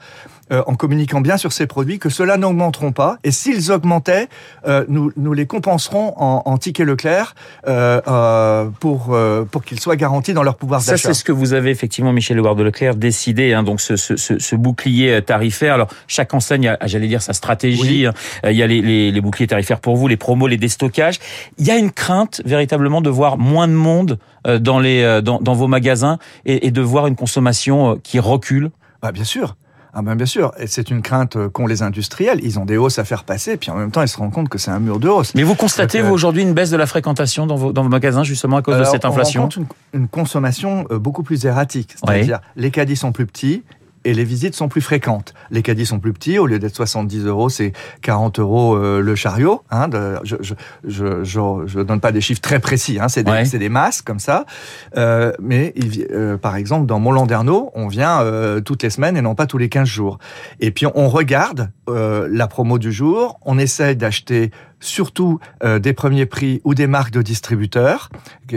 euh, 0.52 0.62
en 0.66 0.74
communiquant 0.74 1.20
bien 1.20 1.36
sur 1.36 1.52
ces 1.52 1.66
produits, 1.66 1.98
que 1.98 2.08
cela 2.08 2.36
n'augmenteront 2.36 2.92
pas. 2.92 3.18
Et 3.24 3.30
s'ils 3.30 3.72
augmentaient, 3.72 4.28
euh, 4.66 4.84
nous, 4.88 5.12
nous 5.16 5.32
les 5.32 5.46
compenserons 5.46 6.14
en, 6.16 6.42
en 6.44 6.58
tickets 6.58 6.86
Leclerc 6.86 7.34
euh, 7.66 8.00
euh 8.06 8.66
pour, 8.80 9.08
euh, 9.10 9.44
pour 9.44 9.64
qu'ils 9.64 9.80
soient 9.80 9.96
garantis 9.96 10.34
dans 10.34 10.42
leur 10.42 10.56
pouvoir 10.56 10.80
d'achat. 10.80 10.96
Ça, 10.96 11.08
c'est 11.08 11.14
ce 11.14 11.24
que 11.24 11.32
vous 11.32 11.52
avez 11.52 11.70
effectivement, 11.70 12.12
Michel 12.12 12.36
Leguard 12.36 12.54
de 12.54 12.62
Leclerc, 12.62 12.94
décidé, 12.94 13.52
hein, 13.52 13.62
donc 13.62 13.80
ce, 13.80 13.96
ce, 13.96 14.16
ce, 14.16 14.56
bouclier 14.56 15.20
tarifaire. 15.22 15.74
Alors, 15.74 15.88
chaque 16.06 16.32
enseigne 16.32 16.68
a, 16.68 16.86
j'allais 16.86 17.08
dire, 17.08 17.22
sa 17.22 17.32
stratégie. 17.32 18.06
Hein. 18.06 18.14
Il 18.44 18.56
y 18.56 18.62
a 18.62 18.66
les, 18.66 18.80
les, 18.80 19.10
les, 19.10 19.20
boucliers 19.20 19.46
tarifaires 19.46 19.80
pour 19.80 19.96
vous, 19.96 20.08
les 20.08 20.16
promos, 20.16 20.46
les 20.46 20.56
déstockages. 20.56 21.18
Il 21.58 21.66
y 21.66 21.70
a 21.70 21.76
une 21.76 21.90
crainte 21.90 22.40
véritablement 22.44 23.00
de 23.00 23.10
voir 23.10 23.38
moins 23.38 23.68
de 23.68 23.72
monde 23.72 24.18
dans, 24.60 24.78
les, 24.78 25.20
dans, 25.22 25.40
dans 25.40 25.54
vos 25.54 25.66
magasins 25.66 26.18
et, 26.44 26.66
et 26.66 26.70
de 26.70 26.80
voir 26.80 27.06
une 27.06 27.16
consommation 27.16 27.98
qui 28.02 28.20
recule? 28.20 28.70
Bah, 29.02 29.12
Bien 29.12 29.24
sûr. 29.24 29.56
Ah 29.98 30.02
ben 30.02 30.14
bien 30.14 30.26
sûr, 30.26 30.52
et 30.58 30.66
c'est 30.66 30.90
une 30.90 31.00
crainte 31.00 31.38
qu'ont 31.48 31.66
les 31.66 31.82
industriels. 31.82 32.38
Ils 32.42 32.58
ont 32.58 32.66
des 32.66 32.76
hausses 32.76 32.98
à 32.98 33.04
faire 33.06 33.24
passer, 33.24 33.56
puis 33.56 33.70
en 33.70 33.76
même 33.76 33.90
temps, 33.90 34.02
ils 34.02 34.08
se 34.08 34.18
rendent 34.18 34.30
compte 34.30 34.50
que 34.50 34.58
c'est 34.58 34.70
un 34.70 34.78
mur 34.78 35.00
de 35.00 35.08
hausse. 35.08 35.34
Mais 35.34 35.42
vous 35.42 35.54
constatez, 35.54 36.02
vous, 36.02 36.12
aujourd'hui, 36.12 36.42
une 36.42 36.52
baisse 36.52 36.68
de 36.68 36.76
la 36.76 36.84
fréquentation 36.84 37.46
dans 37.46 37.56
vos, 37.56 37.72
dans 37.72 37.82
vos 37.82 37.88
magasins, 37.88 38.22
justement, 38.22 38.58
à 38.58 38.62
cause 38.62 38.76
de 38.78 38.84
cette 38.84 39.06
inflation? 39.06 39.40
On 39.40 39.44
rencontre 39.44 39.74
une, 39.94 40.06
consommation 40.06 40.86
euh, 40.90 40.98
beaucoup 40.98 41.22
plus 41.22 41.46
erratique. 41.46 41.94
C'est-à-dire, 41.96 42.40
les 42.56 42.70
caddies 42.70 42.94
sont 42.94 43.12
plus 43.12 43.24
petits, 43.24 43.62
et 44.06 44.14
les 44.14 44.24
visites 44.24 44.54
sont 44.54 44.68
plus 44.68 44.80
fréquentes. 44.80 45.34
Les 45.50 45.62
caddies 45.62 45.84
sont 45.84 45.98
plus 45.98 46.12
petits, 46.12 46.38
au 46.38 46.46
lieu 46.46 46.60
d'être 46.60 46.76
70 46.76 47.26
euros, 47.26 47.48
c'est 47.48 47.72
40 48.02 48.38
euros 48.38 48.76
euh, 48.76 49.00
le 49.00 49.16
chariot. 49.16 49.62
Hein, 49.72 49.88
de, 49.88 50.14
je, 50.22 50.36
je, 50.40 50.54
je, 50.84 51.24
je, 51.66 51.80
donne 51.80 52.00
pas 52.00 52.12
des 52.12 52.20
chiffres 52.20 52.40
très 52.40 52.60
précis, 52.60 52.98
hein, 53.00 53.08
c'est 53.08 53.24
des, 53.24 53.58
des, 53.58 53.68
masses 53.68 54.02
comme 54.02 54.20
ça. 54.20 54.46
Euh, 54.96 55.32
mais 55.40 55.74
euh, 56.12 56.38
par 56.38 56.54
exemple, 56.54 56.86
dans 56.86 57.00
Mont-Landerneau, 57.00 57.72
on 57.74 57.88
vient 57.88 58.24
toutes 58.64 58.84
les 58.84 58.90
semaines 58.90 59.16
et 59.16 59.22
non 59.22 59.34
pas 59.34 59.46
tous 59.46 59.58
les 59.58 59.68
15 59.68 59.88
jours. 59.88 60.18
Et 60.60 60.70
puis 60.70 60.86
on 60.94 61.08
regarde 61.08 61.70
la 61.88 62.46
promo 62.46 62.78
du 62.78 62.92
jour, 62.92 63.40
on 63.44 63.58
essaye 63.58 63.96
d'acheter 63.96 64.52
surtout 64.80 65.40
euh, 65.64 65.78
des 65.78 65.92
premiers 65.92 66.26
prix 66.26 66.60
ou 66.64 66.74
des 66.74 66.86
marques 66.86 67.12
de 67.12 67.22
distributeurs, 67.22 68.10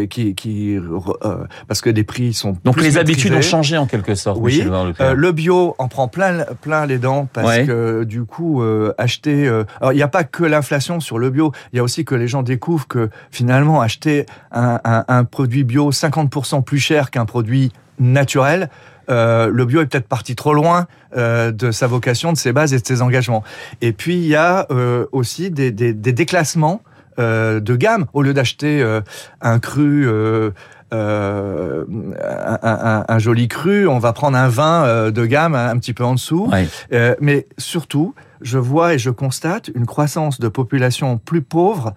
qui, 0.09 0.35
qui 0.35 0.75
euh, 0.75 1.45
parce 1.67 1.81
que 1.81 1.89
les 1.89 2.03
prix 2.03 2.33
sont 2.33 2.57
donc 2.63 2.79
les 2.81 2.97
habitudes 2.97 3.33
ont 3.33 3.41
changé 3.41 3.77
en 3.77 3.85
quelque 3.85 4.15
sorte. 4.15 4.39
Oui, 4.41 4.63
euh, 4.99 5.13
le 5.13 5.31
bio 5.31 5.75
en 5.77 5.87
prend 5.87 6.07
plein 6.07 6.45
plein 6.61 6.85
les 6.85 6.99
dents 6.99 7.27
parce 7.31 7.59
que 7.59 8.03
du 8.03 8.23
coup 8.25 8.61
acheter. 8.97 9.47
alors 9.79 9.93
il 9.93 9.95
n'y 9.95 10.03
a 10.03 10.07
pas 10.07 10.23
que 10.23 10.43
l'inflation 10.43 10.99
sur 10.99 11.19
le 11.19 11.29
bio, 11.29 11.51
il 11.73 11.77
y 11.77 11.79
a 11.79 11.83
aussi 11.83 12.05
que 12.05 12.15
les 12.15 12.27
gens 12.27 12.43
découvrent 12.43 12.87
que 12.87 13.09
finalement 13.31 13.81
acheter 13.81 14.25
un, 14.51 14.79
un, 14.83 15.05
un 15.07 15.23
produit 15.23 15.63
bio 15.63 15.91
50% 15.91 16.63
plus 16.63 16.79
cher 16.79 17.11
qu'un 17.11 17.25
produit 17.25 17.71
naturel, 17.99 18.69
euh, 19.09 19.49
le 19.51 19.65
bio 19.65 19.81
est 19.81 19.85
peut-être 19.85 20.07
parti 20.07 20.35
trop 20.35 20.53
loin 20.53 20.87
euh, 21.17 21.51
de 21.51 21.71
sa 21.71 21.87
vocation, 21.87 22.31
de 22.33 22.37
ses 22.37 22.53
bases 22.53 22.73
et 22.73 22.79
de 22.79 22.85
ses 22.85 23.01
engagements. 23.01 23.43
Et 23.81 23.91
puis 23.91 24.15
il 24.15 24.27
y 24.27 24.35
a 24.35 24.67
euh, 24.71 25.05
aussi 25.11 25.51
des, 25.51 25.71
des, 25.71 25.93
des 25.93 26.13
déclassements 26.13 26.81
euh, 27.19 27.59
de 27.59 27.75
gamme. 27.75 28.05
Au 28.13 28.21
lieu 28.21 28.33
d'acheter 28.33 28.81
euh, 28.81 29.01
un 29.41 29.59
cru, 29.59 30.07
euh, 30.93 31.85
un, 32.21 32.59
un, 32.61 33.05
un, 33.07 33.19
joli 33.19 33.47
cru, 33.47 33.87
on 33.87 33.99
va 33.99 34.13
prendre 34.13 34.37
un 34.37 34.47
vin 34.47 35.11
de 35.11 35.25
gamme 35.25 35.55
un, 35.55 35.77
petit 35.77 35.93
peu 35.93 36.03
en 36.03 36.13
dessous. 36.13 36.51
mais 37.19 37.47
surtout, 37.57 38.15
je 38.41 38.57
vois 38.57 38.93
et 38.93 38.97
je 38.97 39.09
constate 39.09 39.69
une 39.75 39.85
croissance 39.85 40.39
de 40.39 40.47
populations 40.47 41.17
plus 41.17 41.41
pauvres 41.41 41.93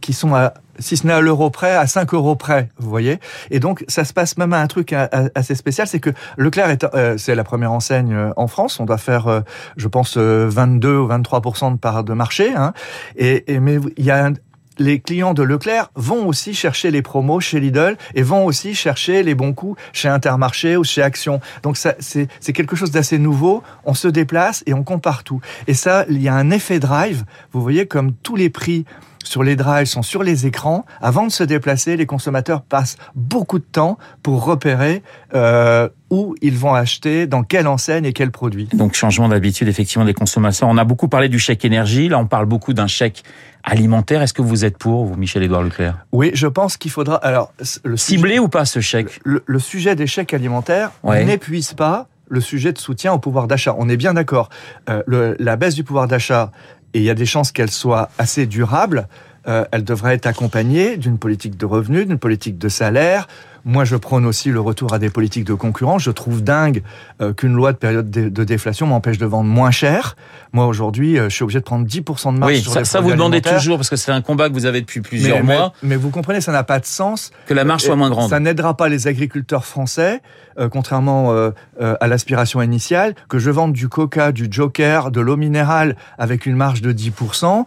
qui 0.00 0.12
sont 0.12 0.34
à 0.34 0.54
si 0.78 0.96
ce 0.96 1.06
n'est 1.06 1.12
à 1.12 1.20
l'euro 1.20 1.50
près, 1.50 1.74
à 1.74 1.86
5 1.86 2.14
euros 2.14 2.36
près, 2.36 2.68
vous 2.78 2.88
voyez. 2.88 3.18
Et 3.50 3.60
donc, 3.60 3.84
ça 3.88 4.04
se 4.04 4.12
passe 4.12 4.36
même 4.38 4.52
à 4.52 4.60
un 4.60 4.66
truc 4.66 4.94
assez 5.34 5.54
spécial, 5.54 5.86
c'est 5.86 6.00
que 6.00 6.10
Leclerc 6.36 6.70
est, 6.70 6.84
euh, 6.94 7.16
c'est 7.18 7.34
la 7.34 7.44
première 7.44 7.72
enseigne 7.72 8.14
euh, 8.14 8.30
en 8.36 8.46
France. 8.46 8.80
On 8.80 8.84
doit 8.84 8.98
faire, 8.98 9.26
euh, 9.26 9.40
je 9.76 9.88
pense, 9.88 10.16
22 10.16 10.96
ou 10.96 11.08
23% 11.08 11.72
de 11.72 11.78
part 11.78 12.04
de 12.04 12.12
marché. 12.12 12.54
Hein. 12.54 12.72
Et, 13.16 13.52
et, 13.52 13.60
mais 13.60 13.78
il 13.96 14.04
y 14.04 14.10
a 14.10 14.30
les 14.78 15.00
clients 15.00 15.34
de 15.34 15.42
Leclerc 15.42 15.90
vont 15.94 16.26
aussi 16.26 16.54
chercher 16.54 16.90
les 16.90 17.02
promos 17.02 17.40
chez 17.40 17.60
Lidl 17.60 17.96
et 18.14 18.22
vont 18.22 18.44
aussi 18.44 18.74
chercher 18.74 19.22
les 19.22 19.34
bons 19.34 19.52
coups 19.52 19.80
chez 19.92 20.08
Intermarché 20.08 20.76
ou 20.76 20.84
chez 20.84 21.02
Action. 21.02 21.40
Donc 21.62 21.76
ça, 21.76 21.94
c'est, 21.98 22.28
c'est 22.40 22.52
quelque 22.52 22.76
chose 22.76 22.90
d'assez 22.90 23.18
nouveau. 23.18 23.62
On 23.84 23.94
se 23.94 24.08
déplace 24.08 24.62
et 24.66 24.74
on 24.74 24.84
compare 24.84 25.24
tout. 25.24 25.40
Et 25.66 25.74
ça, 25.74 26.04
il 26.08 26.22
y 26.22 26.28
a 26.28 26.34
un 26.34 26.50
effet 26.50 26.78
drive. 26.78 27.24
Vous 27.52 27.62
voyez 27.62 27.86
comme 27.86 28.12
tous 28.12 28.36
les 28.36 28.50
prix 28.50 28.84
sur 29.24 29.42
les 29.42 29.56
drives 29.56 29.86
sont 29.86 30.02
sur 30.02 30.22
les 30.22 30.46
écrans. 30.46 30.84
Avant 31.00 31.26
de 31.26 31.32
se 31.32 31.44
déplacer, 31.44 31.96
les 31.96 32.06
consommateurs 32.06 32.62
passent 32.62 32.96
beaucoup 33.14 33.58
de 33.58 33.64
temps 33.64 33.98
pour 34.22 34.44
repérer 34.44 35.02
euh, 35.34 35.88
où 36.10 36.34
ils 36.40 36.56
vont 36.56 36.72
acheter, 36.74 37.26
dans 37.26 37.42
quelle 37.42 37.66
enseigne 37.66 38.06
et 38.06 38.12
quel 38.12 38.30
produit. 38.30 38.68
Donc 38.72 38.94
changement 38.94 39.28
d'habitude 39.28 39.68
effectivement 39.68 40.06
des 40.06 40.14
consommateurs. 40.14 40.68
On 40.68 40.78
a 40.78 40.84
beaucoup 40.84 41.08
parlé 41.08 41.28
du 41.28 41.38
chèque 41.38 41.64
énergie, 41.64 42.08
là 42.08 42.18
on 42.18 42.26
parle 42.26 42.46
beaucoup 42.46 42.72
d'un 42.72 42.86
chèque 42.86 43.22
alimentaire. 43.68 44.22
Est-ce 44.22 44.34
que 44.34 44.42
vous 44.42 44.64
êtes 44.64 44.78
pour, 44.78 45.04
vous, 45.04 45.16
Michel-Édouard 45.16 45.62
Leclerc? 45.62 46.06
Oui, 46.12 46.30
je 46.34 46.46
pense 46.46 46.76
qu'il 46.76 46.90
faudra... 46.90 47.16
Alors, 47.16 47.52
le 47.84 47.96
Ciblé 47.96 48.38
ou 48.38 48.48
pas 48.48 48.64
ce 48.64 48.80
chèque? 48.80 49.20
Le, 49.24 49.58
sujet 49.58 49.94
des 49.94 50.06
chèques 50.06 50.34
alimentaires 50.34 50.90
n'épuise 51.04 51.74
pas 51.74 52.08
le 52.28 52.40
sujet 52.40 52.72
de 52.72 52.78
soutien 52.78 53.12
au 53.12 53.18
pouvoir 53.18 53.46
d'achat. 53.46 53.74
On 53.78 53.88
est 53.88 53.96
bien 53.96 54.14
d'accord. 54.14 54.48
Euh, 54.88 55.34
la 55.38 55.56
baisse 55.56 55.74
du 55.74 55.84
pouvoir 55.84 56.08
d'achat, 56.08 56.52
et 56.94 56.98
il 56.98 57.04
y 57.04 57.10
a 57.10 57.14
des 57.14 57.26
chances 57.26 57.52
qu'elle 57.52 57.70
soit 57.70 58.10
assez 58.18 58.46
durable, 58.46 59.08
euh, 59.46 59.64
elle 59.72 59.84
devrait 59.84 60.14
être 60.14 60.26
accompagnée 60.26 60.96
d'une 60.96 61.18
politique 61.18 61.56
de 61.56 61.64
revenus, 61.64 62.06
d'une 62.06 62.18
politique 62.18 62.58
de 62.58 62.68
salaire, 62.68 63.28
moi, 63.68 63.84
je 63.84 63.96
prône 63.96 64.24
aussi 64.24 64.48
le 64.48 64.60
retour 64.60 64.94
à 64.94 64.98
des 64.98 65.10
politiques 65.10 65.44
de 65.44 65.52
concurrence. 65.52 66.02
Je 66.02 66.10
trouve 66.10 66.42
dingue 66.42 66.82
euh, 67.20 67.34
qu'une 67.34 67.52
loi 67.52 67.74
de 67.74 67.76
période 67.76 68.10
de, 68.10 68.44
déflation 68.44 68.86
m'empêche 68.86 69.18
de 69.18 69.26
vendre 69.26 69.50
moins 69.50 69.70
cher. 69.70 70.16
Moi, 70.54 70.64
aujourd'hui, 70.64 71.18
euh, 71.18 71.28
je 71.28 71.34
suis 71.34 71.42
obligé 71.42 71.58
de 71.58 71.64
prendre 71.64 71.86
10% 71.86 72.32
de 72.32 72.38
marge 72.38 72.50
oui, 72.50 72.60
sur 72.62 72.72
ça, 72.72 72.78
les 72.78 72.86
ça 72.86 73.02
vous 73.02 73.10
demandez 73.10 73.42
toujours, 73.42 73.76
parce 73.76 73.90
que 73.90 73.96
c'est 73.96 74.10
un 74.10 74.22
combat 74.22 74.48
que 74.48 74.54
vous 74.54 74.64
avez 74.64 74.80
depuis 74.80 75.02
plusieurs 75.02 75.44
mais, 75.44 75.54
mois. 75.54 75.74
Mais, 75.82 75.96
vous 75.96 76.08
comprenez, 76.08 76.40
ça 76.40 76.50
n'a 76.50 76.64
pas 76.64 76.80
de 76.80 76.86
sens. 76.86 77.30
Que 77.44 77.52
la 77.52 77.64
marge 77.64 77.82
soit 77.82 77.94
moins 77.94 78.08
grande. 78.08 78.30
Ça 78.30 78.40
n'aidera 78.40 78.74
pas 78.74 78.88
les 78.88 79.06
agriculteurs 79.06 79.66
français, 79.66 80.22
euh, 80.58 80.70
contrairement 80.70 81.32
euh, 81.32 81.50
à 81.78 82.06
l'aspiration 82.06 82.62
initiale, 82.62 83.14
que 83.28 83.38
je 83.38 83.50
vende 83.50 83.74
du 83.74 83.90
coca, 83.90 84.32
du 84.32 84.48
joker, 84.50 85.10
de 85.10 85.20
l'eau 85.20 85.36
minérale 85.36 85.94
avec 86.16 86.46
une 86.46 86.56
marge 86.56 86.80
de 86.80 86.94
10%, 86.94 87.66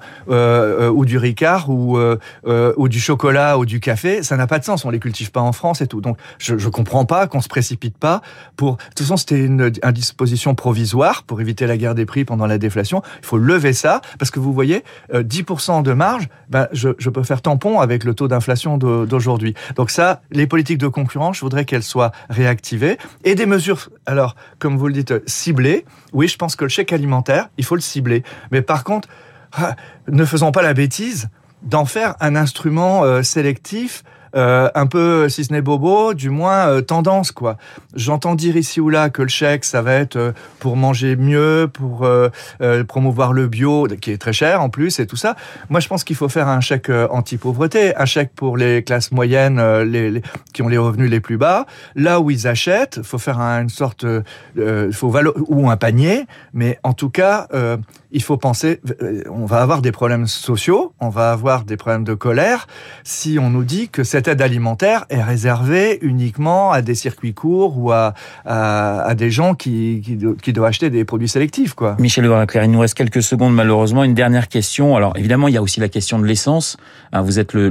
ou 0.89 1.05
du 1.05 1.17
ricard, 1.19 1.69
ou, 1.69 1.99
ou 2.47 2.89
du 2.89 2.99
chocolat, 2.99 3.59
ou 3.59 3.67
du 3.67 3.79
café. 3.79 4.23
Ça 4.23 4.35
n'a 4.35 4.47
pas 4.47 4.57
de 4.57 4.63
sens. 4.63 4.83
On 4.83 4.89
les 4.89 4.99
cultive 4.99 5.29
pas 5.29 5.41
en 5.41 5.51
France 5.51 5.81
et 5.81 5.90
Donc, 5.99 6.17
je, 6.37 6.57
je 6.57 6.69
comprends 6.69 7.05
pas 7.05 7.27
qu'on 7.27 7.41
se 7.41 7.49
précipite 7.49 7.97
pas 7.97 8.21
pour. 8.55 8.77
De 8.77 8.83
toute 8.95 8.99
façon, 8.99 9.17
c'était 9.17 9.43
une, 9.43 9.71
une, 9.83 9.91
disposition 9.91 10.55
provisoire 10.55 11.23
pour 11.23 11.41
éviter 11.41 11.67
la 11.67 11.75
guerre 11.75 11.95
des 11.95 12.05
prix 12.05 12.23
pendant 12.23 12.45
la 12.45 12.57
déflation. 12.57 13.01
Il 13.19 13.25
faut 13.25 13.37
lever 13.37 13.73
ça 13.73 14.01
parce 14.19 14.31
que 14.31 14.39
vous 14.39 14.53
voyez, 14.53 14.83
10% 15.13 15.79
euh, 15.79 15.81
de 15.81 15.93
marge, 15.93 16.29
ben, 16.49 16.67
je, 16.71 16.89
je, 16.97 17.09
peux 17.09 17.23
faire 17.23 17.41
tampon 17.41 17.79
avec 17.79 18.03
le 18.03 18.13
taux 18.13 18.27
d'inflation 18.27 18.77
d'aujourd'hui. 18.77 19.53
Donc 19.75 19.89
ça, 19.89 20.21
les 20.31 20.47
politiques 20.47 20.77
de 20.77 20.87
concurrence, 20.87 21.37
je 21.37 21.41
voudrais 21.41 21.65
qu'elles 21.65 21.83
soient 21.83 22.11
réactivées 22.29 22.97
et 23.23 23.35
des 23.35 23.45
mesures. 23.45 23.89
Alors, 24.05 24.35
comme 24.59 24.77
vous 24.77 24.87
le 24.87 24.93
dites, 24.93 25.13
ciblées. 25.27 25.85
Oui, 26.13 26.27
je 26.27 26.37
pense 26.37 26.55
que 26.55 26.65
le 26.65 26.69
chèque 26.69 26.93
alimentaire, 26.93 27.49
il 27.57 27.65
faut 27.65 27.75
le 27.75 27.81
cibler. 27.81 28.23
Mais 28.51 28.61
par 28.61 28.83
contre, 28.83 29.09
ah, 29.53 29.75
ne 30.07 30.23
faisons 30.25 30.51
pas 30.51 30.61
la 30.61 30.73
bêtise 30.73 31.29
d'en 31.63 31.85
faire 31.85 32.15
un 32.19 32.35
instrument 32.35 33.03
euh, 33.03 33.23
sélectif 33.23 34.03
euh, 34.35 34.69
un 34.75 34.87
peu, 34.87 35.29
si 35.29 35.43
ce 35.43 35.53
n'est 35.53 35.61
bobo, 35.61 36.13
du 36.13 36.29
moins 36.29 36.67
euh, 36.67 36.81
tendance 36.81 37.31
quoi. 37.31 37.57
J'entends 37.95 38.35
dire 38.35 38.57
ici 38.57 38.79
ou 38.79 38.89
là 38.89 39.09
que 39.09 39.21
le 39.21 39.27
chèque 39.27 39.65
ça 39.65 39.81
va 39.81 39.93
être 39.93 40.15
euh, 40.15 40.31
pour 40.59 40.75
manger 40.75 41.15
mieux, 41.15 41.69
pour 41.71 42.03
euh, 42.03 42.29
promouvoir 42.87 43.33
le 43.33 43.47
bio, 43.47 43.87
qui 43.99 44.11
est 44.11 44.17
très 44.17 44.33
cher 44.33 44.61
en 44.61 44.69
plus 44.69 44.99
et 44.99 45.07
tout 45.07 45.15
ça. 45.15 45.35
Moi 45.69 45.79
je 45.79 45.87
pense 45.87 46.03
qu'il 46.03 46.15
faut 46.15 46.29
faire 46.29 46.47
un 46.47 46.61
chèque 46.61 46.89
anti-pauvreté, 46.89 47.95
un 47.95 48.05
chèque 48.05 48.31
pour 48.35 48.57
les 48.57 48.83
classes 48.83 49.11
moyennes, 49.11 49.61
les, 49.83 50.09
les, 50.09 50.21
qui 50.53 50.61
ont 50.61 50.67
les 50.67 50.77
revenus 50.77 51.09
les 51.09 51.19
plus 51.19 51.37
bas. 51.37 51.65
Là 51.95 52.19
où 52.19 52.31
ils 52.31 52.47
achètent, 52.47 53.01
faut 53.03 53.17
faire 53.17 53.39
une 53.39 53.69
sorte, 53.69 54.05
faut 54.91 55.09
valo 55.09 55.33
ou 55.47 55.69
un 55.69 55.77
panier, 55.77 56.25
mais 56.53 56.79
en 56.83 56.93
tout 56.93 57.09
cas 57.09 57.47
il 58.11 58.21
faut 58.21 58.37
penser, 58.37 58.79
on 59.29 59.45
va 59.45 59.61
avoir 59.61 59.81
des 59.81 59.91
problèmes 59.91 60.27
sociaux, 60.27 60.93
on 60.99 61.09
va 61.09 61.31
avoir 61.31 61.63
des 61.63 61.77
problèmes 61.77 62.03
de 62.03 62.13
colère 62.13 62.67
si 63.03 63.37
on 63.39 63.49
nous 63.49 63.63
dit 63.63 63.89
que 63.89 64.03
cette 64.03 64.27
aide 64.27 64.41
alimentaire 64.41 65.05
est 65.09 65.21
réservée 65.21 65.99
uniquement 66.01 66.71
à 66.71 66.81
des 66.81 66.95
circuits 66.95 67.33
courts 67.33 67.77
ou 67.77 67.91
à, 67.91 68.13
à, 68.45 69.13
des 69.15 69.31
gens 69.31 69.55
qui, 69.55 70.01
qui, 70.41 70.53
doivent 70.53 70.67
acheter 70.67 70.89
des 70.89 71.05
produits 71.05 71.27
sélectifs. 71.27 71.73
Quoi. 71.73 71.95
Michel 71.99 72.29
Claire, 72.47 72.63
il 72.63 72.71
nous 72.71 72.79
reste 72.79 72.95
quelques 72.95 73.23
secondes 73.23 73.53
malheureusement. 73.53 74.03
Une 74.03 74.13
dernière 74.13 74.47
question. 74.47 74.95
Alors 74.95 75.17
évidemment, 75.17 75.47
il 75.47 75.53
y 75.53 75.57
a 75.57 75.61
aussi 75.61 75.79
la 75.79 75.89
question 75.89 76.19
de 76.19 76.25
l'essence. 76.25 76.77
Hein, 77.13 77.21
vous 77.21 77.39
êtes 77.39 77.53
le, 77.53 77.69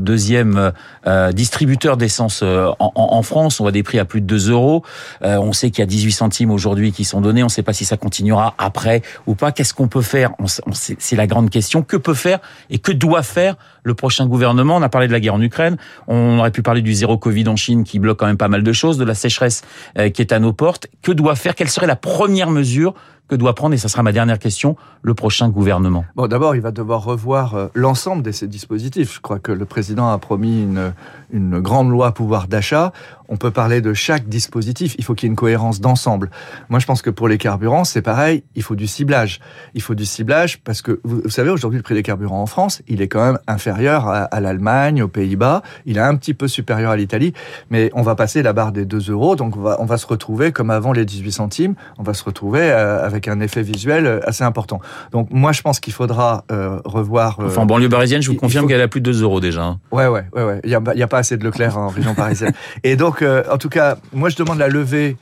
deuxième 0.00 0.72
euh, 1.06 1.32
distributeur 1.32 1.96
d'essence 1.96 2.40
euh, 2.42 2.70
en, 2.78 3.22
France. 3.22 3.60
On 3.60 3.64
voit 3.64 3.72
des 3.72 3.82
prix 3.82 3.98
à 3.98 4.04
plus 4.04 4.20
de 4.20 4.26
2 4.26 4.50
euros. 4.50 4.82
Euh, 5.22 5.38
on 5.38 5.52
sait 5.52 5.70
qu'il 5.70 5.80
y 5.80 5.82
a 5.82 5.86
18 5.86 6.12
centimes 6.12 6.50
aujourd'hui 6.50 6.92
qui 6.92 7.04
sont 7.04 7.20
donnés. 7.20 7.42
On 7.42 7.46
ne 7.46 7.50
sait 7.50 7.62
pas 7.62 7.72
si 7.72 7.84
ça 7.84 7.96
continuera 7.96 8.54
après 8.58 9.02
ou 9.26 9.34
pas. 9.34 9.52
Qu'est-ce 9.52 9.74
qu'on 9.76 9.88
peut 9.88 10.02
faire 10.02 10.32
C'est 10.72 11.16
la 11.16 11.26
grande 11.26 11.50
question. 11.50 11.82
Que 11.82 11.96
peut 11.96 12.14
faire 12.14 12.40
et 12.70 12.78
que 12.78 12.90
doit 12.92 13.22
faire 13.22 13.56
le 13.84 13.94
prochain 13.94 14.26
gouvernement? 14.26 14.76
On 14.76 14.82
a 14.82 14.88
parlé 14.88 15.06
de 15.06 15.12
la 15.12 15.20
guerre 15.20 15.34
en 15.34 15.40
Ukraine. 15.40 15.76
On 16.08 16.38
aurait 16.38 16.50
pu 16.50 16.62
parler 16.62 16.82
du 16.82 16.92
zéro 16.94 17.18
Covid 17.18 17.46
en 17.48 17.56
Chine 17.56 17.84
qui 17.84 17.98
bloque 17.98 18.18
quand 18.18 18.26
même 18.26 18.36
pas 18.36 18.48
mal 18.48 18.62
de 18.62 18.72
choses, 18.72 18.98
de 18.98 19.04
la 19.04 19.14
sécheresse 19.14 19.62
euh, 19.98 20.10
qui 20.10 20.22
est 20.22 20.32
à 20.32 20.38
nos 20.38 20.52
portes. 20.52 20.88
Que 21.02 21.12
doit 21.12 21.36
faire? 21.36 21.54
Quelle 21.54 21.68
serait 21.68 21.86
la 21.86 21.96
première 21.96 22.50
mesure 22.50 22.94
que 23.28 23.34
doit 23.34 23.54
prendre, 23.54 23.74
et 23.74 23.78
ça 23.78 23.88
sera 23.88 24.02
ma 24.02 24.12
dernière 24.12 24.38
question, 24.38 24.76
le 25.02 25.14
prochain 25.14 25.48
gouvernement 25.48 26.04
Bon, 26.14 26.26
d'abord, 26.26 26.54
il 26.54 26.60
va 26.60 26.70
devoir 26.70 27.04
revoir 27.04 27.54
euh, 27.54 27.66
l'ensemble 27.74 28.22
de 28.22 28.32
ces 28.32 28.46
dispositifs. 28.46 29.14
Je 29.14 29.20
crois 29.20 29.38
que 29.38 29.52
le 29.52 29.64
président 29.64 30.08
a 30.08 30.18
promis 30.18 30.62
une, 30.62 30.92
une 31.30 31.60
grande 31.60 31.90
loi 31.90 32.12
pouvoir 32.12 32.48
d'achat. 32.48 32.92
On 33.28 33.36
peut 33.36 33.50
parler 33.50 33.80
de 33.80 33.92
chaque 33.92 34.28
dispositif. 34.28 34.94
Il 34.98 35.04
faut 35.04 35.14
qu'il 35.14 35.26
y 35.26 35.28
ait 35.28 35.32
une 35.32 35.36
cohérence 35.36 35.80
d'ensemble. 35.80 36.30
Moi, 36.68 36.78
je 36.78 36.86
pense 36.86 37.02
que 37.02 37.10
pour 37.10 37.26
les 37.26 37.38
carburants, 37.38 37.84
c'est 37.84 38.02
pareil. 38.02 38.44
Il 38.54 38.62
faut 38.62 38.76
du 38.76 38.86
ciblage. 38.86 39.40
Il 39.74 39.82
faut 39.82 39.96
du 39.96 40.04
ciblage 40.04 40.60
parce 40.62 40.80
que, 40.82 41.00
vous, 41.02 41.28
savez, 41.28 41.50
aujourd'hui, 41.50 41.78
le 41.78 41.82
prix 41.82 41.94
des 41.94 42.04
carburants 42.04 42.40
en 42.40 42.46
France, 42.46 42.82
il 42.86 43.02
est 43.02 43.08
quand 43.08 43.24
même 43.24 43.38
inférieur 43.48 44.08
à, 44.08 44.40
l'Allemagne, 44.40 45.02
aux 45.02 45.08
Pays-Bas. 45.08 45.62
Il 45.86 45.96
est 45.96 46.00
un 46.00 46.14
petit 46.16 46.34
peu 46.34 46.46
supérieur 46.46 46.92
à 46.92 46.96
l'Italie. 46.96 47.32
Mais 47.70 47.90
on 47.94 48.02
va 48.02 48.14
passer 48.14 48.42
la 48.42 48.52
barre 48.52 48.70
des 48.70 48.84
2 48.84 49.10
euros. 49.10 49.34
Donc, 49.34 49.56
on 49.56 49.60
va, 49.60 49.76
on 49.80 49.86
va 49.86 49.98
se 49.98 50.06
retrouver 50.06 50.52
comme 50.52 50.70
avant 50.70 50.92
les 50.92 51.04
18 51.04 51.32
centimes. 51.32 51.74
On 51.98 52.04
va 52.04 52.14
se 52.14 52.22
retrouver 52.22 52.60
euh, 52.62 53.04
avec 53.16 53.28
un 53.28 53.40
effet 53.40 53.62
visuel 53.62 54.06
euh, 54.06 54.20
assez 54.28 54.44
important. 54.44 54.80
Donc, 55.10 55.28
moi, 55.30 55.52
je 55.52 55.62
pense 55.62 55.80
qu'il 55.80 55.92
faudra 55.92 56.44
euh, 56.52 56.78
revoir. 56.84 57.40
Euh, 57.40 57.46
enfin, 57.46 57.62
en 57.62 57.66
banlieue 57.66 57.88
parisienne, 57.88 58.22
je 58.22 58.30
vous 58.30 58.36
confirme 58.36 58.64
faut... 58.64 58.68
qu'elle 58.68 58.80
a 58.80 58.88
plus 58.88 59.00
de 59.00 59.10
2 59.10 59.22
euros 59.22 59.40
déjà. 59.40 59.64
Hein. 59.64 59.80
Ouais, 59.90 60.06
ouais, 60.06 60.24
ouais, 60.34 60.44
ouais. 60.44 60.60
Il 60.64 60.70
y 60.70 60.74
a, 60.74 61.06
pas 61.06 61.18
assez 61.18 61.36
de 61.36 61.44
Leclerc 61.44 61.76
en 61.76 61.88
région 61.88 62.14
parisienne. 62.14 62.52
Et 62.84 62.96
donc, 62.96 63.22
euh, 63.22 63.42
en 63.50 63.58
tout 63.58 63.68
cas, 63.68 63.96
moi, 64.12 64.28
je 64.28 64.36
demande 64.36 64.58
la 64.58 64.68
levée 64.68 65.16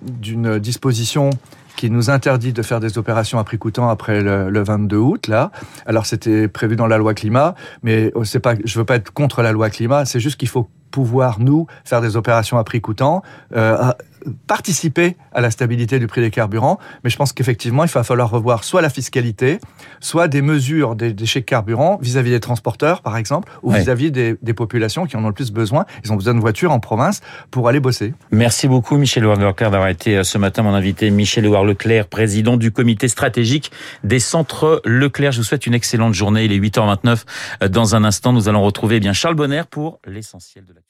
d'une 0.00 0.60
disposition 0.60 1.30
qui 1.76 1.90
nous 1.90 2.10
interdit 2.10 2.52
de 2.52 2.62
faire 2.62 2.78
des 2.78 2.96
opérations 2.96 3.40
à 3.40 3.44
prix 3.44 3.58
coûtant 3.58 3.88
après 3.88 4.22
le, 4.22 4.50
le 4.50 4.62
22 4.62 4.96
août 4.96 5.26
là. 5.26 5.50
Alors 5.84 6.06
c'était 6.06 6.46
prévu 6.46 6.76
dans 6.76 6.86
la 6.86 6.96
loi 6.96 7.12
climat, 7.12 7.56
mais 7.82 8.12
c'est 8.22 8.38
pas 8.38 8.54
je 8.64 8.78
veux 8.78 8.84
pas 8.84 8.94
être 8.94 9.12
contre 9.12 9.42
la 9.42 9.50
loi 9.50 9.68
climat, 9.68 10.04
c'est 10.04 10.20
juste 10.20 10.36
qu'il 10.36 10.48
faut 10.48 10.68
pouvoir 10.92 11.40
nous 11.40 11.66
faire 11.84 12.00
des 12.00 12.16
opérations 12.16 12.56
à 12.56 12.62
prix 12.62 12.80
coûtant 12.80 13.22
euh, 13.56 13.90
participer 14.46 15.16
à 15.32 15.40
la 15.40 15.50
stabilité 15.50 15.98
du 15.98 16.06
prix 16.06 16.20
des 16.20 16.30
carburants, 16.30 16.78
mais 17.04 17.10
je 17.10 17.16
pense 17.16 17.32
qu'effectivement, 17.32 17.84
il 17.84 17.90
va 17.90 18.04
falloir 18.04 18.30
revoir 18.30 18.64
soit 18.64 18.82
la 18.82 18.90
fiscalité, 18.90 19.58
soit 20.00 20.28
des 20.28 20.42
mesures 20.42 20.94
des, 20.94 21.26
chèques 21.26 21.46
carburants 21.46 21.98
vis-à-vis 22.00 22.30
-vis 22.30 22.34
des 22.34 22.40
transporteurs, 22.40 23.02
par 23.02 23.16
exemple, 23.16 23.50
ou 23.62 23.72
vis-à-vis 23.72 24.08
-vis 24.08 24.12
des, 24.12 24.36
des, 24.40 24.54
populations 24.54 25.06
qui 25.06 25.16
en 25.16 25.24
ont 25.24 25.28
le 25.28 25.34
plus 25.34 25.50
besoin. 25.50 25.86
Ils 26.04 26.12
ont 26.12 26.16
besoin 26.16 26.34
de 26.34 26.40
voitures 26.40 26.72
en 26.72 26.80
province 26.80 27.20
pour 27.50 27.68
aller 27.68 27.80
bosser. 27.80 28.14
Merci 28.30 28.68
beaucoup, 28.68 28.96
Michel 28.96 29.24
Leclerc, 29.24 29.70
d'avoir 29.70 29.88
été 29.88 30.22
ce 30.24 30.38
matin 30.38 30.62
mon 30.62 30.74
invité. 30.74 31.10
Michel 31.10 31.44
Leclerc, 31.44 32.06
président 32.06 32.56
du 32.56 32.70
comité 32.70 33.08
stratégique 33.08 33.72
des 34.04 34.20
centres 34.20 34.82
Leclerc. 34.84 35.32
Je 35.32 35.38
vous 35.38 35.44
souhaite 35.44 35.66
une 35.66 35.74
excellente 35.74 36.14
journée. 36.14 36.44
Il 36.44 36.52
est 36.52 36.58
8h29. 36.58 37.68
Dans 37.68 37.94
un 37.94 38.04
instant, 38.04 38.32
nous 38.32 38.48
allons 38.48 38.62
retrouver 38.62 38.92
eh 38.96 39.00
bien 39.00 39.12
Charles 39.12 39.34
Bonner 39.34 39.62
pour 39.70 40.00
l'essentiel 40.06 40.64
de 40.64 40.74
la 40.74 40.80